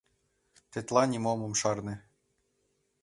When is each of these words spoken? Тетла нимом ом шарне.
Тетла 0.71 1.03
нимом 1.11 1.39
ом 1.47 1.53
шарне. 1.61 1.95